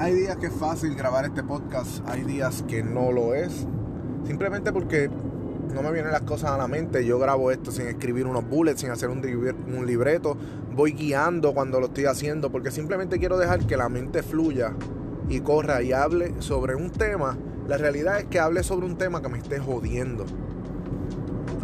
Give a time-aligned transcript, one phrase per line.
[0.00, 3.66] Hay días que es fácil grabar este podcast, hay días que no lo es.
[4.24, 5.10] Simplemente porque
[5.74, 7.04] no me vienen las cosas a la mente.
[7.04, 10.36] Yo grabo esto sin escribir unos bullets, sin hacer un, un libreto.
[10.72, 14.72] Voy guiando cuando lo estoy haciendo porque simplemente quiero dejar que la mente fluya
[15.28, 17.36] y corra y hable sobre un tema.
[17.66, 20.26] La realidad es que hable sobre un tema que me esté jodiendo.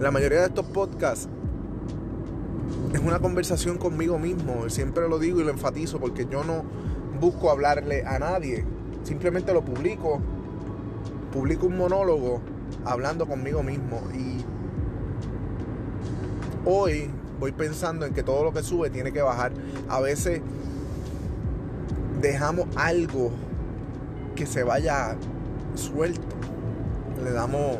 [0.00, 1.28] La mayoría de estos podcasts
[2.92, 4.68] es una conversación conmigo mismo.
[4.68, 6.64] Siempre lo digo y lo enfatizo porque yo no
[7.18, 8.64] busco hablarle a nadie.
[9.02, 10.20] Simplemente lo publico.
[11.32, 12.40] Publico un monólogo
[12.84, 14.00] hablando conmigo mismo.
[14.14, 14.44] Y
[16.64, 19.52] hoy voy pensando en que todo lo que sube tiene que bajar.
[19.88, 20.40] A veces
[22.20, 23.30] dejamos algo
[24.34, 25.16] que se vaya
[25.74, 26.36] suelto.
[27.22, 27.78] Le damos,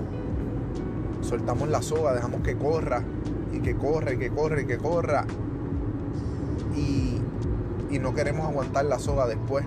[1.20, 3.02] soltamos la soga, dejamos que corra
[3.52, 5.24] y que corra y que corra y que corra.
[6.74, 7.15] Y,
[7.96, 9.64] y no queremos aguantar la soga después.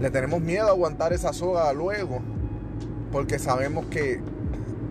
[0.00, 2.20] Le tenemos miedo a aguantar esa soga luego.
[3.10, 4.20] Porque sabemos que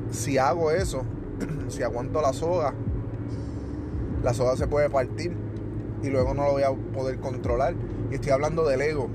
[0.10, 1.04] si hago eso,
[1.70, 2.74] si aguanto la soga,
[4.24, 5.38] la soga se puede partir
[6.02, 7.76] y luego no lo voy a poder controlar.
[8.10, 9.08] Y estoy hablando del ego.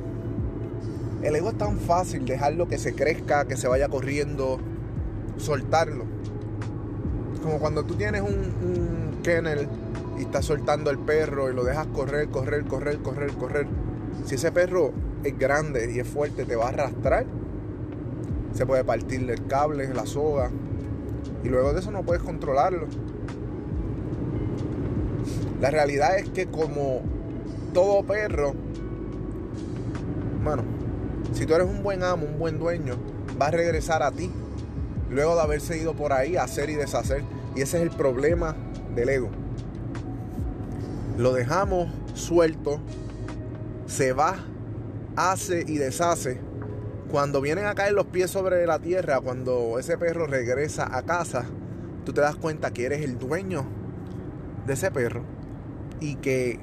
[1.22, 4.60] El ego es tan fácil dejarlo que se crezca, que se vaya corriendo,
[5.36, 6.04] soltarlo.
[7.42, 9.68] Como cuando tú tienes un, un kennel
[10.18, 13.66] y estás soltando el perro y lo dejas correr, correr, correr, correr, correr.
[14.24, 14.92] Si ese perro
[15.24, 17.26] es grande y es fuerte, te va a arrastrar.
[18.54, 20.50] Se puede partirle el cable, la soga.
[21.42, 22.86] Y luego de eso no puedes controlarlo.
[25.60, 27.02] La realidad es que como
[27.72, 28.54] todo perro,
[30.44, 30.62] bueno,
[31.32, 32.96] si tú eres un buen amo, un buen dueño,
[33.40, 34.30] va a regresar a ti.
[35.10, 37.22] Luego de haberse ido por ahí hacer y deshacer.
[37.54, 38.56] Y ese es el problema
[38.94, 39.41] del ego.
[41.22, 42.80] Lo dejamos suelto,
[43.86, 44.38] se va,
[45.14, 46.40] hace y deshace.
[47.12, 51.44] Cuando vienen a caer los pies sobre la tierra, cuando ese perro regresa a casa,
[52.04, 53.64] tú te das cuenta que eres el dueño
[54.66, 55.22] de ese perro
[56.00, 56.58] y que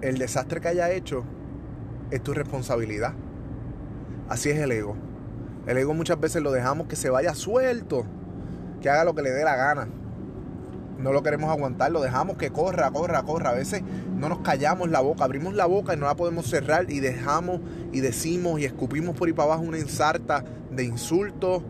[0.00, 1.22] el desastre que haya hecho
[2.10, 3.12] es tu responsabilidad.
[4.30, 4.96] Así es el ego.
[5.66, 8.06] El ego muchas veces lo dejamos que se vaya suelto,
[8.80, 9.88] que haga lo que le dé la gana.
[10.98, 13.50] No lo queremos aguantar, lo dejamos que corra, corra, corra.
[13.50, 13.82] A veces
[14.16, 17.60] no nos callamos la boca, abrimos la boca y no la podemos cerrar y dejamos
[17.92, 21.62] y decimos y escupimos por ahí para abajo una ensarta de insultos,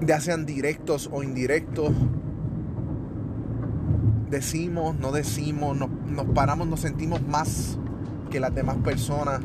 [0.00, 1.92] ya sean directos o indirectos.
[4.30, 7.78] Decimos, no decimos, nos, nos paramos, nos sentimos más
[8.30, 9.40] que las demás personas.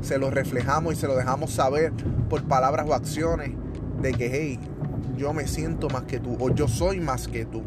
[0.00, 1.92] Se lo reflejamos y se lo dejamos saber
[2.28, 3.52] por palabras o acciones
[4.02, 4.58] de que, hey,
[5.16, 7.62] yo me siento más que tú o yo soy más que tú.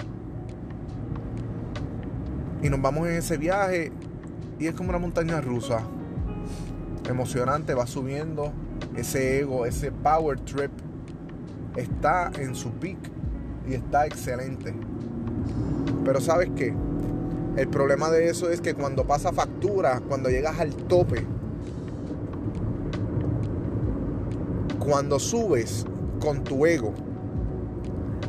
[2.61, 3.91] Y nos vamos en ese viaje
[4.59, 5.79] y es como una montaña rusa.
[7.07, 8.51] Emocionante, va subiendo.
[8.95, 10.71] Ese ego, ese power trip
[11.75, 12.97] está en su peak
[13.67, 14.73] y está excelente.
[16.03, 16.73] Pero sabes qué?
[17.55, 21.25] El problema de eso es que cuando pasa factura, cuando llegas al tope,
[24.79, 25.85] cuando subes
[26.19, 26.93] con tu ego,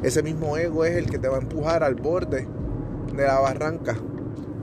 [0.03, 2.49] ese mismo ego es el que te va a empujar al borde
[3.15, 3.97] de la barranca.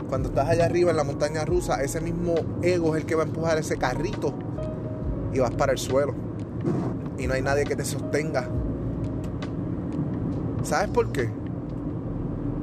[0.09, 3.23] Cuando estás allá arriba en la montaña rusa, ese mismo ego es el que va
[3.23, 4.33] a empujar ese carrito
[5.33, 6.15] y vas para el suelo.
[7.17, 8.49] Y no hay nadie que te sostenga.
[10.63, 11.29] ¿Sabes por qué?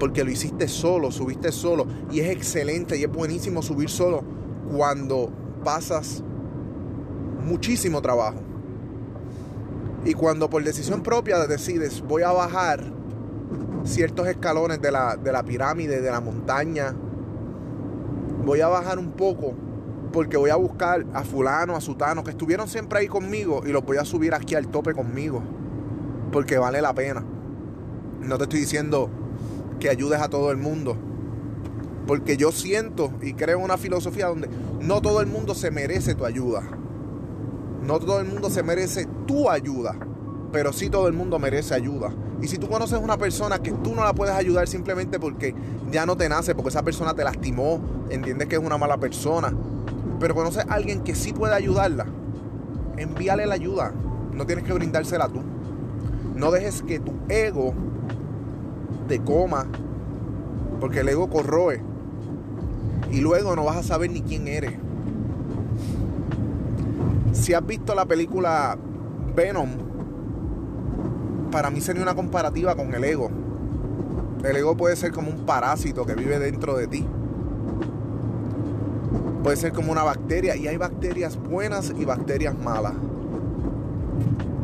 [0.00, 1.86] Porque lo hiciste solo, subiste solo.
[2.10, 4.22] Y es excelente y es buenísimo subir solo
[4.74, 5.30] cuando
[5.62, 6.22] pasas
[7.44, 8.53] muchísimo trabajo.
[10.04, 12.84] Y cuando por decisión propia decides, voy a bajar
[13.84, 16.94] ciertos escalones de la, de la pirámide, de la montaña,
[18.44, 19.54] voy a bajar un poco
[20.12, 23.84] porque voy a buscar a fulano, a sutano, que estuvieron siempre ahí conmigo y los
[23.84, 25.42] voy a subir aquí al tope conmigo.
[26.30, 27.24] Porque vale la pena.
[28.20, 29.10] No te estoy diciendo
[29.80, 30.96] que ayudes a todo el mundo.
[32.06, 34.48] Porque yo siento y creo una filosofía donde
[34.80, 36.62] no todo el mundo se merece tu ayuda.
[37.84, 39.94] No todo el mundo se merece tu ayuda,
[40.52, 42.10] pero sí todo el mundo merece ayuda.
[42.40, 45.54] Y si tú conoces una persona que tú no la puedes ayudar simplemente porque
[45.90, 49.52] ya no te nace, porque esa persona te lastimó, entiendes que es una mala persona,
[50.18, 52.06] pero conoces a alguien que sí puede ayudarla,
[52.96, 53.92] envíale la ayuda.
[54.32, 55.42] No tienes que brindársela tú.
[56.34, 57.74] No dejes que tu ego
[59.08, 59.66] te coma,
[60.80, 61.82] porque el ego corroe.
[63.12, 64.72] Y luego no vas a saber ni quién eres.
[67.34, 68.78] Si has visto la película
[69.34, 69.70] Venom,
[71.50, 73.28] para mí sería una comparativa con el ego.
[74.44, 77.04] El ego puede ser como un parásito que vive dentro de ti.
[79.42, 82.94] Puede ser como una bacteria y hay bacterias buenas y bacterias malas.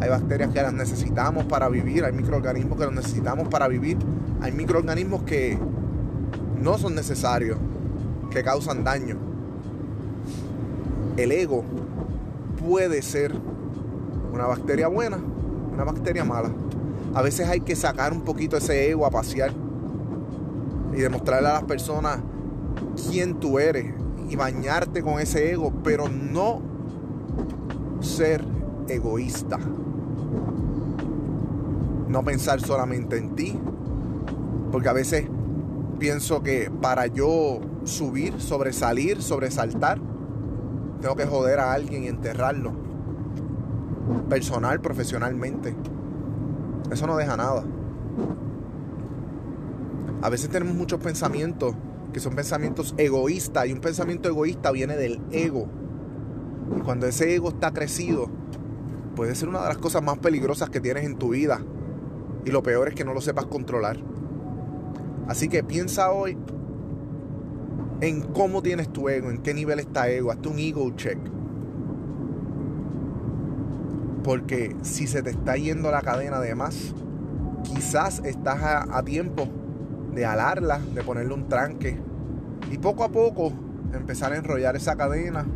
[0.01, 3.99] Hay bacterias que las necesitamos para vivir, hay microorganismos que los necesitamos para vivir,
[4.41, 5.59] hay microorganismos que
[6.63, 7.59] no son necesarios,
[8.31, 9.17] que causan daño.
[11.17, 11.65] El ego
[12.61, 13.35] puede ser
[14.33, 15.19] una bacteria buena,
[15.73, 16.51] una bacteria mala.
[17.15, 19.53] A veces hay que sacar un poquito ese ego a pasear
[20.93, 22.21] y demostrarle a las personas
[23.09, 23.95] quién tú eres
[24.29, 26.61] y bañarte con ese ego, pero no
[28.01, 28.45] ser
[28.89, 29.59] egoísta.
[32.09, 33.59] No pensar solamente en ti,
[34.71, 35.27] porque a veces
[35.99, 40.01] pienso que para yo subir, sobresalir, sobresaltar,
[41.01, 42.73] tengo que joder a alguien y enterrarlo.
[44.29, 45.75] Personal, profesionalmente.
[46.91, 47.65] Eso no deja nada.
[50.23, 51.75] A veces tenemos muchos pensamientos
[52.13, 55.67] que son pensamientos egoístas y un pensamiento egoísta viene del ego.
[56.77, 58.29] Y cuando ese ego está crecido,
[59.17, 61.61] puede ser una de las cosas más peligrosas que tienes en tu vida.
[62.45, 63.99] Y lo peor es que no lo sepas controlar.
[65.29, 66.37] Así que piensa hoy
[68.01, 71.19] en cómo tienes tu ego, en qué nivel está ego, hazte un ego check.
[74.25, 76.95] Porque si se te está yendo la cadena de más,
[77.63, 79.49] quizás estás a, tiempo
[80.15, 81.99] de alarla, de ponerle un tranque
[82.71, 83.53] y poco a poco
[83.93, 85.47] empezar a enrollar esa cadena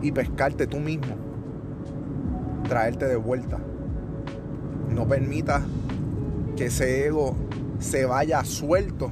[0.00, 1.16] y pescarte tú mismo,
[2.68, 3.58] traerte de vuelta.
[4.94, 5.62] No permitas
[6.56, 7.36] que ese ego
[7.78, 9.10] se vaya suelto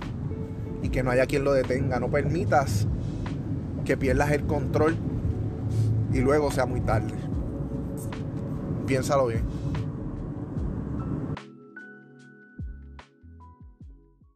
[0.83, 2.01] y que no haya quien lo detenga.
[2.01, 2.87] No permitas
[3.85, 4.97] que pierdas el control
[6.13, 7.15] y luego sea muy tarde.
[8.87, 9.43] Piénsalo bien.